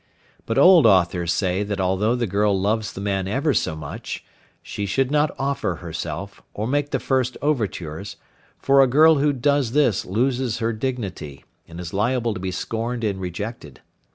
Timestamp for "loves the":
2.59-3.01